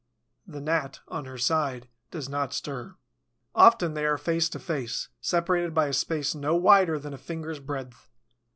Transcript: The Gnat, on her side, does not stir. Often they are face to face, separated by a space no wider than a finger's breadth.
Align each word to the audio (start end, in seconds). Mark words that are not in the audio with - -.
The 0.47 0.61
Gnat, 0.61 1.01
on 1.09 1.25
her 1.25 1.37
side, 1.37 1.87
does 2.09 2.27
not 2.27 2.55
stir. 2.55 2.95
Often 3.53 3.93
they 3.93 4.03
are 4.07 4.17
face 4.17 4.49
to 4.49 4.57
face, 4.57 5.09
separated 5.19 5.75
by 5.75 5.89
a 5.89 5.93
space 5.93 6.33
no 6.33 6.55
wider 6.55 6.97
than 6.97 7.13
a 7.13 7.19
finger's 7.19 7.59
breadth. 7.59 8.09